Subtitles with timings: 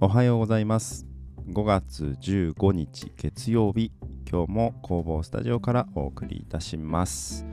[0.00, 1.08] おはようございます。
[1.48, 3.90] 5月15日月曜日
[4.30, 7.44] 今日も工房スタジオからお送りいたします。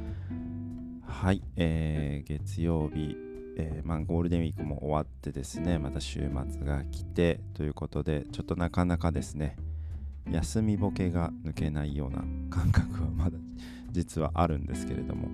[1.08, 3.18] はい、えー、月曜日、
[3.58, 9.56] えー、まあ、ゴールデンウィークも終わってですねまた週末が来てということでちょっとなかなかですね
[10.30, 12.24] 休みボケが抜けないような
[12.56, 13.40] 感覚はまだ
[13.90, 15.30] 実はあるんですけれども。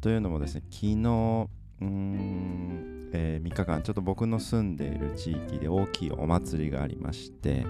[0.00, 7.64] というのもですね昨日うーんえー、3日間ちょっと僕の住んでいる地域で大きいお祭りがありまして、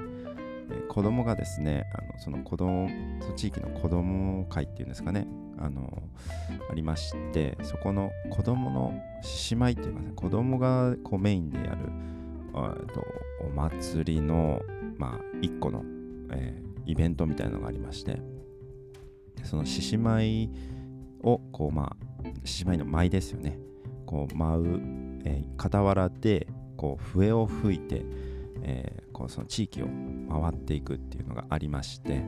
[0.70, 2.88] えー、子供がですねあのその子供
[3.20, 5.26] その地域の子供会っていうんですかね
[5.58, 6.02] あの
[6.70, 11.78] ありましてそこの子供の獅子舞っていうかね子供がこうメインでやる
[12.52, 13.04] と
[13.46, 14.60] お祭りの
[14.98, 15.84] まあ一個の、
[16.32, 18.20] えー、イベントみたいなのがありまして
[19.44, 20.50] その獅子舞
[21.22, 23.58] をこうまあ獅子舞の舞ですよね。
[24.06, 28.02] こう舞うえー、傍らでこう笛を吹いて、
[28.62, 29.86] えー、こうその地域を
[30.30, 32.22] 回っていくっていうのがありまして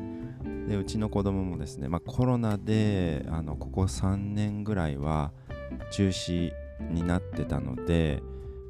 [0.69, 5.33] でうちの子供もですね、まあ、コロナであのここ3年ぐらいは
[5.91, 6.53] 中止
[6.91, 8.23] になってたので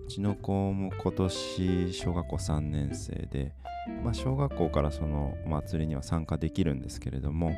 [0.05, 3.53] うちの子も今年小学校3年生で、
[4.05, 7.53] まあ、小学校からそのお祭りには参加できるんですけれども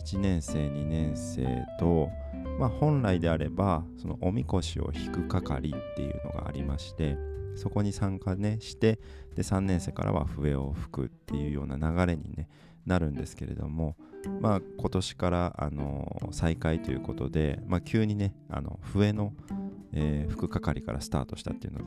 [0.00, 1.46] 1年生2年生
[1.78, 2.10] と
[2.58, 7.16] まあ、本来であればそのおみこしを引く係っていうのがありまして
[7.56, 8.98] そこに参加ねして
[9.34, 12.48] で3年生からは笛を吹くっていうような流れに、ね、
[12.86, 13.96] なるんですけれども、
[14.40, 19.32] まあ、今年から、あの再開ということで、まあ、急にねあの笛の、
[19.92, 21.84] えー、吹く係からスタートしたっていうので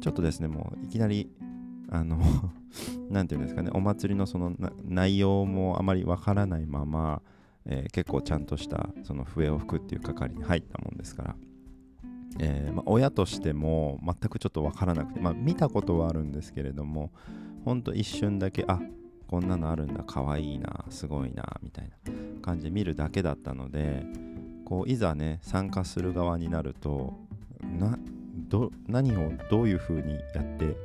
[0.00, 1.30] ちょっとですねもういきなり
[1.88, 2.18] あの
[3.10, 4.52] 何て言うんですかねお祭りのその
[4.84, 7.22] 内容もあまりわからないまま
[7.68, 11.36] えー、結構ちゃんとしたその笛を吹くっていう係に入ったもんですから、
[12.38, 17.10] えー、まあ、親としても全くちょっと分からなくて、まあ、見たことはあるんですけれども
[17.64, 18.80] ほんと一瞬だけあ
[19.26, 21.96] こんなのあるんだかわいいなすごいなみたいな
[22.42, 24.04] 感じで見るだけだったので
[24.64, 27.14] こういざね参加する側になると
[27.78, 27.98] な
[28.48, 30.76] ど何をどういう風にやって、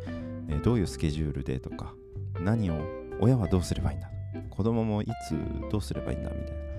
[0.50, 1.94] えー、どういうスケジュールでとか
[2.40, 2.82] 何を
[3.20, 4.10] 親はどうすればいいんだ
[4.50, 5.36] 子供もいつ
[5.70, 6.71] どうすればいいんだみたいな。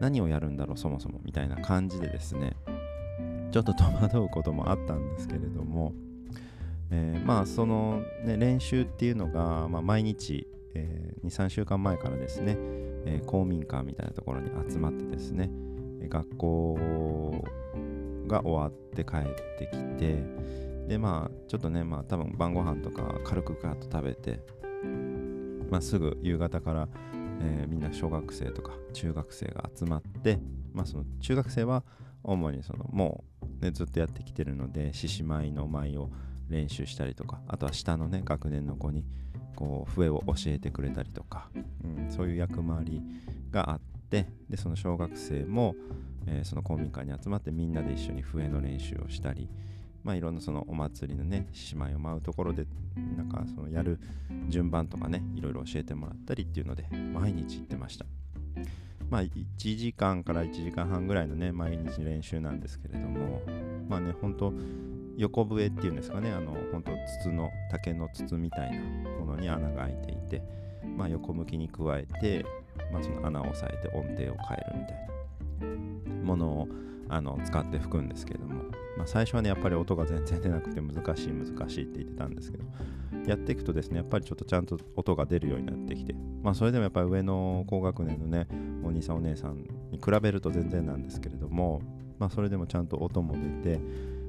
[0.00, 2.56] 何をやるんだろうそもそもみたいな感じでですね
[3.50, 5.92] ちょっと戸惑うこともあったんですけれども、
[6.90, 12.56] えー、まあその、ね、練習っていうのが、まあ、毎日、えー、23週間前からですね、
[13.06, 15.50] えー、公民館みたいなところに集まってですね
[16.08, 17.44] 学校
[18.26, 20.22] が終わって帰ってきて
[20.88, 24.40] でまあちょっとねまあ多分晩ご飯とか軽くガーッと食べて
[25.70, 26.88] まあ、すぐ夕方から
[27.40, 30.38] えー、みんな小学生とか中学生が集まって、
[30.72, 31.84] まあ、その中学生は
[32.22, 33.24] 主にそのも
[33.60, 36.10] う、ね、ずっとやってきてるので獅子舞の舞を
[36.48, 39.04] 練習したりとかあとは下のね学年の子に
[39.54, 41.48] こう笛を教えてくれたりとか、
[41.84, 43.02] うん、そういう役回り
[43.50, 43.80] があっ
[44.10, 45.74] てでその小学生も、
[46.26, 49.48] えー、その公民館に集まってみんなで一緒に笛の練習をしたり、
[50.06, 52.64] まあ、いろんなそのお祭りのね獅子舞を舞うところで
[53.16, 53.98] なんかそのやる
[54.48, 58.06] 順番とかねいろいろ教えてもらったりっていうので毎日行ってました。
[59.10, 63.42] まあ1時間から1時間半ぐらいのね毎日練習なんですけれども
[63.88, 64.52] まあね本当
[65.16, 70.42] 横笛っていうんですかねあの本当筒の竹の筒みたいなものに穴が開いていて
[70.96, 72.46] まあ横向きに加えて、
[72.92, 75.08] まあ、その穴を押さえて音程を変えるみたい
[75.68, 76.68] なものを
[77.08, 78.64] あの使って吹くんですけれども、
[78.96, 82.64] まあ、最初はねやっぱり音が全然出なくて難しい難しいって言ってたんですけど。
[83.26, 86.14] やっていくとですねやっぱりちょっとちゃんと音が出るようになってきて。
[86.42, 88.46] まあそれでもやっぱり上の高学年のね
[88.84, 89.58] お兄さんお姉さん
[89.90, 91.82] に比べると全然なんですけれども。
[92.18, 93.80] まあそれでもちゃんと音も出て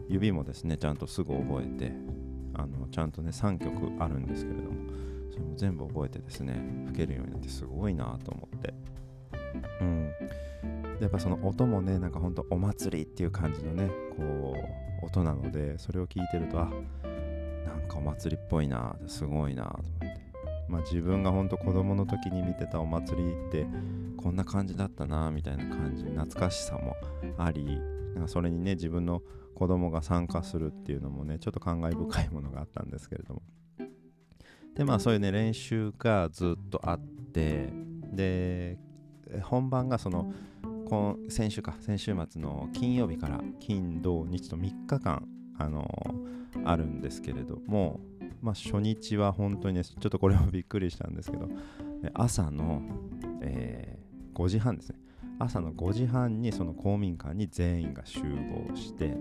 [0.10, 1.94] 指もですねちゃんとすぐ覚えて
[2.54, 4.78] あのちゃんとね3曲あるんですけれども。
[5.30, 8.74] それも全部覚えてですね吹けるようになってすごいなと思って。
[9.82, 10.12] うん。
[11.00, 14.56] やっぱその音もねなんかほんとお祭りっていう感じのねこ
[15.02, 20.28] う音なのでそれを聞いてるとあなんかお祭りっぽいなすごいなと思って。
[20.68, 23.66] まあ自分がほんと子供の時に見てたお祭りって
[24.18, 26.96] こんな感じだったなみたいな感じ懐かしさも
[27.38, 27.64] あり
[28.14, 29.22] なんかそれにね自分の
[29.56, 33.42] 子供が参加するっていうのもねちょっと感慨深いものがあったんですけれども。
[34.76, 37.70] でまあそういうね練習がずっとあって
[38.12, 38.78] で
[39.42, 40.32] 本番がその、
[40.90, 45.28] 今先週か先週末の金曜日から金土日と3日間
[45.60, 48.00] あのー、あるんですけれども、
[48.42, 51.50] まあ、初日は本当にねちょっとこれもびっくりしたんですけど
[52.14, 52.82] 朝の、
[53.42, 55.00] えー、5時半ですね。
[55.40, 59.18] 朝の5時半にその公民館に全員が集合して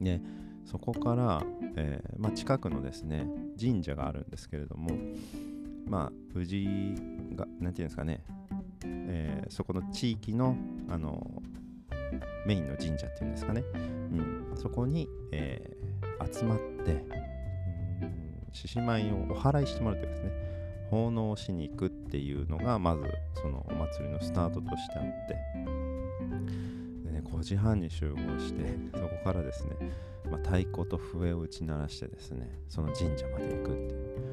[0.00, 0.20] ね
[0.64, 1.42] そこから、
[1.76, 3.24] えーまあ、近くのですね
[3.58, 4.90] 神社があるんですけれども
[5.86, 6.94] まあ藤井
[7.36, 8.24] がなんていうんですかね、
[8.84, 10.56] えーそこの地域の
[10.88, 11.26] あの
[12.46, 15.80] メインの神社っていうんですかね、うん、そこに、えー
[16.32, 17.02] 集まって
[18.52, 20.30] 獅子舞をお祓いしてもらってですね。
[20.90, 23.04] 奉納しに行くっていうのがまず
[23.40, 25.36] そのお祭りのスタートとしてあって、
[27.22, 29.76] 5時半に集合してそこからですね、
[30.28, 34.29] まあ、太鼓と笛を打ち鳴らしてですねその神社まで行くっていう。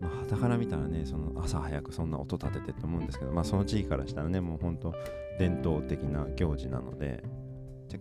[0.00, 4.94] まあ、傍から見たらねその朝早くそんな音立ててって思うんですけど、まあ、その地域からしたらねもうほんと
[5.38, 7.24] 伝統的な行事なので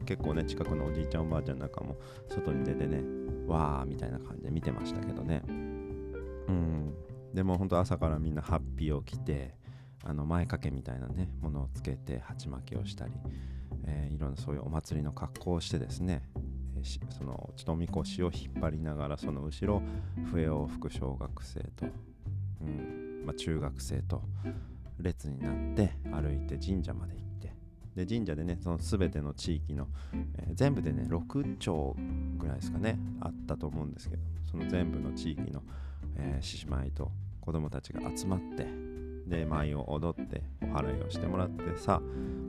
[0.05, 1.97] 結構ね近くのおじいちゃんおばあちゃんなんかも
[2.29, 3.01] 外に出てね
[3.47, 5.43] わーみたいな感じで見てましたけどね。
[5.47, 6.93] うん。
[7.33, 9.55] でもほんと朝からみんなハッピーを着て
[10.03, 13.13] あの前掛けみたいなねものをつけて鉢巻きをしたり、
[13.85, 16.23] えーいろんなそういうお祭りの格好をしてですね
[16.83, 19.81] そのちとみこしを引っ張りながらその後ろ
[20.31, 21.85] 笛を吹く小学生と、
[22.61, 24.21] うんまあ、中学生と
[24.99, 27.53] 列になって歩いて神社まで行って
[27.95, 29.87] で神社でねその全ての地域の、
[30.37, 31.95] えー全部でね6丁
[32.37, 35.63] ぐらいですかねあったと思うんですけどその全部の地域の
[36.17, 37.11] え獅子舞と
[37.41, 38.67] 子供たちが集まって
[39.27, 42.01] で舞を踊ってお祓いをしてもらってさあ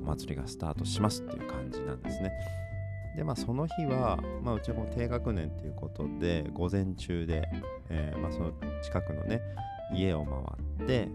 [0.02, 2.31] お祭りがスタートしますっていう感じなんですね。
[3.17, 7.49] でまあその日は、まあ、うちも低学年っていうことで午前中で、
[7.89, 8.53] えーまあ、その
[8.83, 9.41] 近くのね
[9.93, 11.09] 家を回って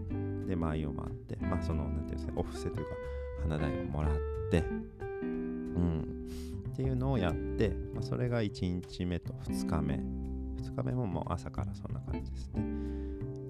[0.46, 2.82] で舞を回ってまあそのなんていうんですかお布施というか
[3.42, 4.16] 花代をもらっ
[4.50, 4.64] て
[5.22, 6.28] うん。
[6.72, 9.94] っていうのをやって、まあ、それが1日目と2日目。
[9.94, 12.62] 2日目ももう朝からそんな感じですね。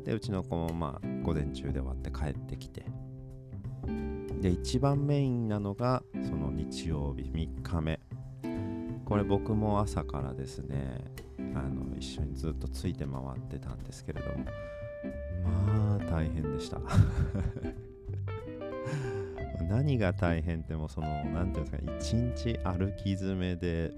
[0.04, 2.84] でうちの子もまあ午前中で終わって帰ってきて。
[4.40, 8.00] で一番メインなのがその日曜日3日目。
[9.12, 11.04] これ僕も朝からですね
[11.54, 14.46] あの一緒にずっとついて回ってたんですけれども
[15.44, 16.80] まあ大変でした。
[19.68, 23.92] 何が大変ってもその何ていうんですか一日歩き詰めで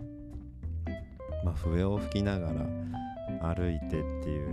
[1.45, 2.67] まあ笛を吹きながら
[3.55, 3.97] 歩いてって
[4.31, 4.49] いう、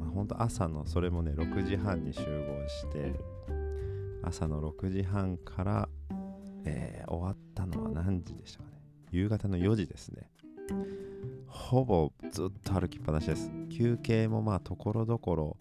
[0.00, 2.26] まあ、ほんと朝のそれもね6時半に集合
[2.66, 3.14] して
[4.24, 5.88] 朝の6時半から、
[6.64, 8.69] えー終わったのは何時でしたか
[9.10, 10.30] 夕方の4時ですね。
[11.46, 13.50] ほぼずっと歩きっぱなしです。
[13.70, 15.56] 休憩もまあところどころ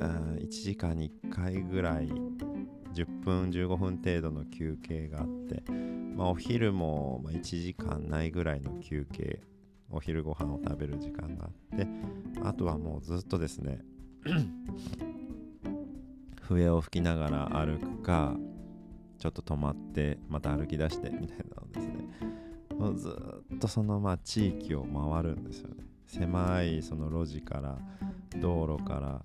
[0.00, 2.08] 1時間に1回ぐらい
[2.94, 9.40] 10分15分程度の休憩があって、まあ、お昼も1時間ないぐらいの休憩
[9.90, 11.86] お昼ご飯を食べる時間があって
[12.42, 13.80] あとはもうずっとですね
[16.42, 18.36] 笛を吹きながら歩くか
[19.18, 21.51] ちょっと止まってまた歩き出してみたいな。
[21.72, 21.94] ですね。
[22.78, 23.16] もうず
[23.54, 25.84] っとそのまあ地域を回るんですよね。
[26.06, 27.78] 狭いその路地から
[28.40, 29.22] 道路から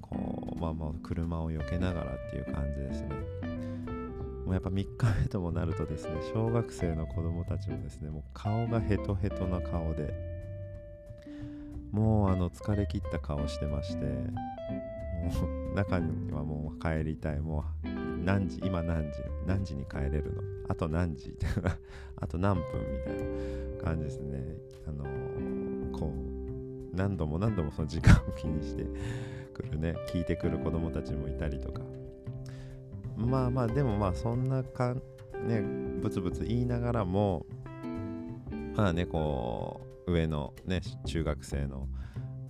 [0.00, 3.08] こうまあまあ車を避けながらっていう感じですね。
[4.50, 10.12] もうやっぱ3日目ともなるとですね小学生の子供たちもですねもう顔がヘトヘトな顔で
[11.92, 15.30] もうあの疲れ切った顔してましても
[15.72, 17.88] う中にはもう帰りたいもう
[18.24, 20.42] 何時今何時何時に帰れるの？
[20.68, 21.34] あと何時？
[22.16, 24.44] あと何分みたいな感じですね。
[24.86, 26.12] あのーこ
[26.92, 28.84] う何度も何度もその時間を気にして
[29.54, 29.94] くるね。
[30.08, 31.82] 聞いてくる子供たちもいたりとか。
[33.16, 34.94] まあまあでもまあそんなか
[35.46, 35.60] ね
[36.00, 37.44] ブツブツ言いながらも
[38.74, 41.86] まあねこう上のね中学生の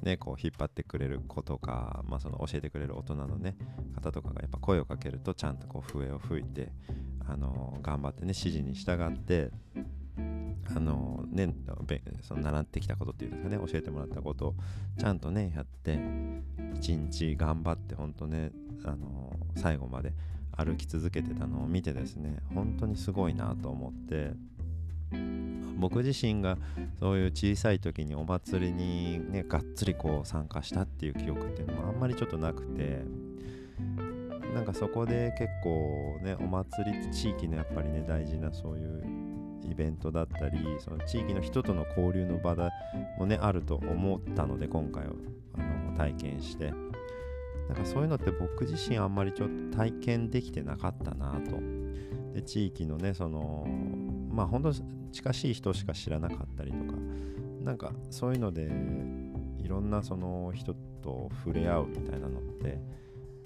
[0.02, 3.56] ねこう引っ張ってくれる子とか、まあ、その教えてくれる大人のね
[3.94, 6.72] 方とかがやっぱ声をかけるとちゃんとこう笛を吹いて
[7.26, 9.50] あの頑張ってね指示に従って
[10.74, 11.52] あのね
[12.22, 14.54] その習ってきたことっていうんですかね教えてもらったことを
[14.98, 15.98] ちゃんとねやって
[16.74, 18.50] 一日頑張って本当ね
[18.84, 20.12] あの最後まで
[20.56, 24.32] 歩き続けてたのを見てですね本当にすごいなと思って
[25.78, 26.58] 僕自身が
[26.98, 33.02] そういう小さい時にお祭りにねがっつりこう参加したっていう記憶っていうのもあんまりちょっとなくて
[34.54, 39.04] なんかそこで結構ねお祭りって地域のやっぱりね大事なそういう
[39.70, 42.70] イベントだったりその地域の人との交流の場だ
[43.18, 45.12] もねあると思ったので今回は。
[45.58, 46.72] あの体験して。
[47.68, 51.56] なんかそういうのって僕自身あんまりちょっと体験できてなかったなと。
[52.34, 53.64] で地域のねその
[54.30, 54.72] まあ本当
[55.12, 56.98] 近しい人しか知らなかったりとか
[57.62, 58.70] なんかそういうので
[59.58, 62.78] いろんなその人と触れ合うみたいなのって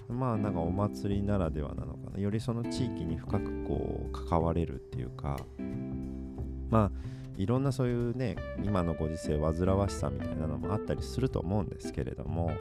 [0.09, 2.21] まあなんかお祭りならではなのかな。
[2.21, 5.39] よりその地域に深くこう関われるっていうか
[6.71, 12.53] まあいろんなそういうね今のご時世煩わしさみたいなのもあったりすると思うんですけれども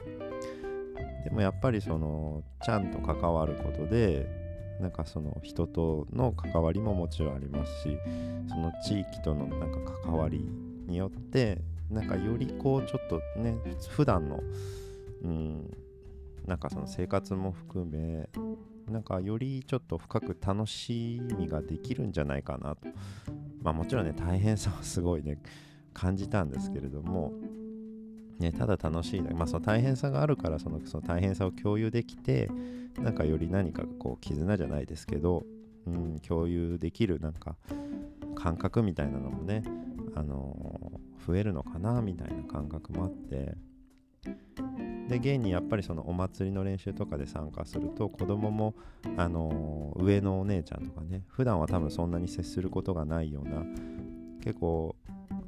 [1.24, 4.43] でもやっぱりそのちゃんと関わることで
[4.80, 7.98] なんかその人との関わりももちろんありますし
[8.50, 10.46] その地域とのなんか関わり
[10.88, 13.56] によってなんかよりこうちょっとね
[13.90, 14.40] 普段の
[15.24, 15.78] うん
[16.46, 18.30] なんかその生活も含め
[18.92, 22.88] なんかよりちょっと深く楽しみができるんじゃないかなと。
[23.62, 25.42] まあもちろんね大変さはすごいね
[25.94, 27.32] 感じたんですけれども
[28.40, 32.50] ね、ただ楽しいだけ、まあ、その大変さがあるからそのその大変さを共有できて
[33.00, 35.44] なんかより何かこう絆じゃないですけど、
[35.88, 37.56] うん、共有できるなんか
[38.36, 39.64] 感覚みたいなのもね、
[40.16, 43.56] あのー、増えるのかなみたいな感覚もあって。
[45.10, 48.74] で現にやっぱりそのお祭りの練習とかで参加すると子供も、
[49.18, 53.64] あのー、上のお姉ちゃんとかね普段は多分そんなに接することがないような
[54.42, 54.96] 結構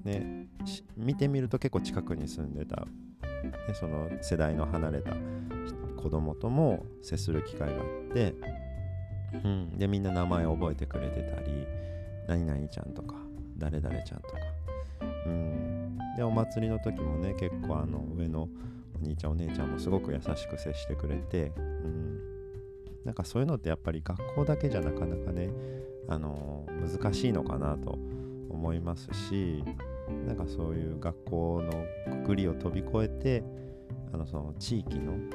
[0.05, 0.47] ね
[0.95, 5.11] 見てみると結構近くに住んでた、ね、その世代の離れた
[5.97, 8.35] 子供とも接する機会があって、
[9.43, 11.67] うん、でみんな名前を覚えてくれてたり
[12.27, 13.15] 何々ちゃんとか
[13.57, 14.37] 誰々ちゃんとか、
[15.25, 18.47] うん、でお祭りの時もね結構あの上の
[19.01, 22.19] お兄ちゃんお姉ちゃんもすごく優しく接してくれて、うん、
[23.03, 25.49] なんかそういうのってやっぱり学校だけじゃなかなかね、
[26.07, 27.97] あの、難しいのかなと
[28.49, 29.63] 思いますし。
[30.27, 33.43] なんかそういう学校のくくりを飛び越えて
[34.13, 35.29] あのその地域の、うん、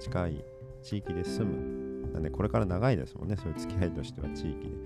[0.00, 0.44] 近い
[0.82, 1.84] 地域で住む。
[2.12, 3.36] なんでこれから長いですもんね。
[3.36, 4.76] そういう付き合いとしては地域で、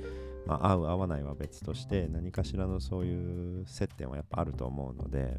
[0.46, 5.38] まあ、合う合わないは別として何かしらのそういう接点はやっぱあると思うので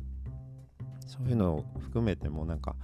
[1.08, 2.76] そういうのを含めてもなんか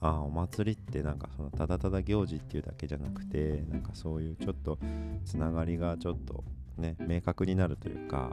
[0.00, 4.78] ああお祭りってなんかそのただただ行事っていうだけじゃなくてなんかそういうちょっと
[5.24, 6.44] つながりがちょっと
[6.78, 8.30] ね明確になるというか、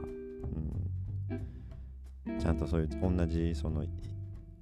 [1.30, 1.40] うん、
[2.40, 3.84] ちゃんとそういう同じその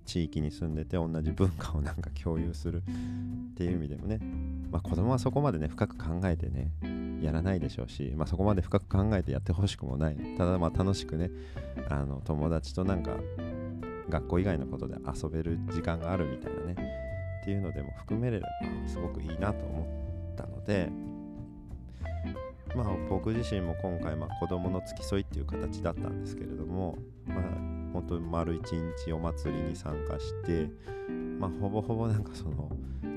[0.05, 2.83] 地域に住んでて同じ文化をなんか共有する
[3.53, 4.19] っていう意味でもね、
[4.71, 6.73] まあ、子供はそこまでね深く考えてね
[7.23, 10.17] やらないでしょうし、まあ、そこまで深く考えてやってほしくもない。
[10.37, 11.31] ただまあ楽しくね
[11.89, 13.17] あの友達となんか
[14.09, 16.75] 学校以外のことで遊べる時間があるみたいなね
[17.43, 18.49] っていうのでも含めれば
[18.87, 20.91] すごくいいなと思ったので
[22.75, 27.39] まあ、僕自身も今回、まあ、子供の付き添いっていう形だったんですけれども、まあ、
[27.93, 30.71] 本当に丸一日お祭りに参加して、
[31.39, 32.71] まあ、ほぼほぼなんかその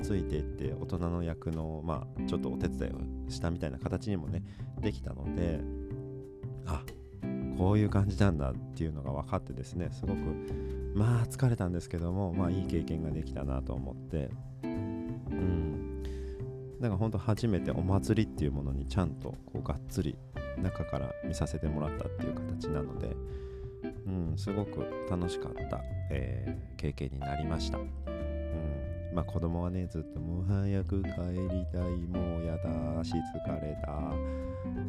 [0.04, 4.44] ついていって大人の役の、まあ、ちょっとお手伝いをしたみたいな形にもね
[4.82, 5.62] できたので
[6.66, 6.84] あ
[7.58, 10.20] こういう感じなんだっていうのが分かってですねすごく
[10.94, 14.30] まあ疲れたんですけどもまあいい経験ができたなと思って
[14.64, 15.95] うん。
[16.80, 20.18] だから本当初めてお祭りっていうものにちゃんとこうがっつり
[20.58, 23.16] 中から見させてもらったっていう形なので、
[24.06, 27.78] うん、すごく楽しかった、えー、経験になりました。
[27.78, 28.06] うん
[29.16, 31.10] まあ子供はねずっともう早く帰
[31.50, 34.12] りたいもうやだし疲れた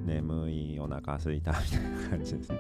[0.05, 2.59] 眠いお腹すいたみたいな感じですね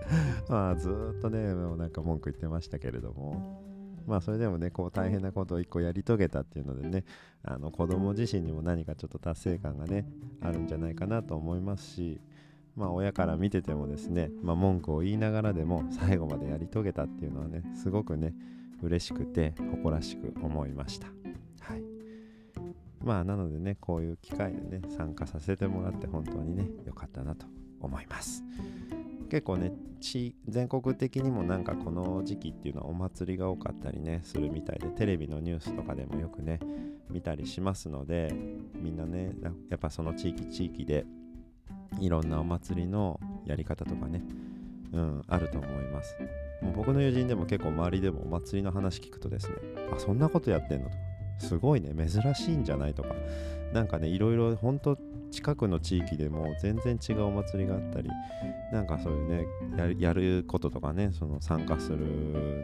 [0.46, 3.62] まあずっとねもうなんか文句言ってましたけれども
[4.06, 7.04] まあそれでもねこう大変なことを一個やり遂げたっていうのでね
[7.42, 10.06] あの子供自身にも何かちょっと達成感がね
[10.40, 12.20] あるんじゃないかなと思いますし
[12.76, 18.34] まあ親から見ててもですね、まあ、文句を言いながらでも最後までやり遂げたっていうのはねすごくね
[18.82, 21.08] 嬉しくて誇らしく思いました。
[21.60, 21.82] はい
[23.02, 27.46] まあなのでねこういう機会でね参加させてもらって本当にね良かったなと
[27.80, 28.42] 思います。
[29.26, 29.72] 結構ね
[30.48, 36.60] 全国的にもなんかこの時期っていうのはお祭りが多かったりねするみたいでテレビのニュースとかでもよくね
[37.10, 38.34] 見たりしますので
[38.74, 39.32] みんなね
[39.70, 41.06] やっぱその地域地域で
[41.98, 44.22] いろんなお祭りのやり方とかね
[44.92, 46.16] うんあると思います。
[46.62, 49.56] もう僕の友人でも結構周りでもお祭りの話聞くとですね
[49.92, 50.88] あそんなことやってんの？
[50.88, 50.98] とか。
[51.38, 51.92] すごいね。
[51.94, 53.14] 珍しいんじゃないとか。
[53.72, 54.96] なんかねいろいろ本当
[55.30, 58.08] 近くの地域でも全然違うお祭りがあったり
[58.72, 61.98] なんかそういうねやるやることとかねその参加する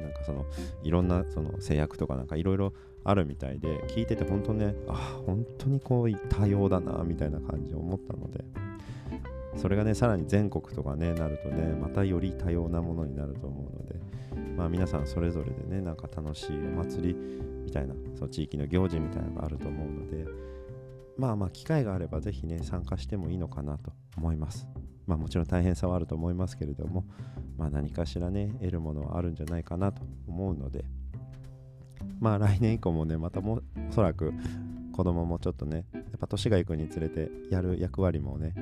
[0.01, 0.47] なんかその
[0.83, 2.73] いろんなその制約とかなんかいろいろ
[3.05, 8.45] あるみたいで聞いてて本当ねあ本当にこう多様だなみたいな感じを思ったので。
[9.55, 13.97] それがねさらに全国とかねなるとねまたより多様なものになると思うので
[14.57, 17.17] まあ皆さんそれぞれでねなんか楽しいお祭り
[17.65, 20.27] みたいなその地域の行事みたいなのがあると思うので
[21.17, 24.69] まあまあ機会があればぜひね参加してもいいのかなと思います。
[25.07, 27.05] まあもちろん大変さはあると思いますけれども
[27.57, 30.85] まあ何かしらね得るものはあるんじゃないかなと思うので
[32.21, 34.33] まあ来年以降もねまたもおそらく
[34.93, 38.55] 子供もちょっとねやっぱ年がいくにつれてやる役割もね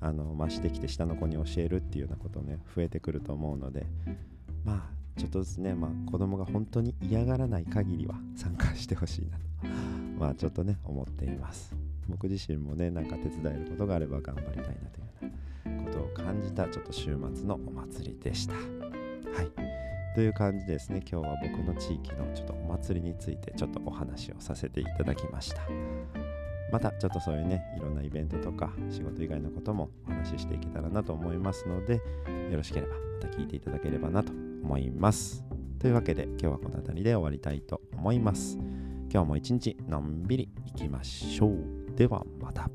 [0.00, 3.86] あの増してきて下の子に教えるっていうようなことね増えてくると思うので
[4.64, 9.44] まあちょっとずつね、まあ、子供が本当に嫌がらない限りは参加してほしいなと。
[10.18, 11.74] まあちょっとね思っています。
[12.08, 15.32] 僕自身もねなんか手伝えることがあれば頑張りたいなというよ
[15.66, 18.54] うなことを感じたちょっと週末のお祭りでした。
[18.54, 20.14] はい。
[20.14, 21.00] という感じですね。
[21.10, 25.62] 今日は僕の地域のちょっとお祭りについてちょっとお話をさせていただきました。
[26.70, 31.94] またちょっとそういうねいろんなイベントとか仕事以外のこともお話ししていけたらなと思いますので
[32.50, 34.32] よろしければまた聞いていただければなと
[34.64, 35.44] 思います。
[35.78, 38.58] というわけで今日はこの辺りで終わりたいと思います。
[39.12, 41.96] 今日も一日のんびりいきましょう。
[41.96, 42.68] ではまた。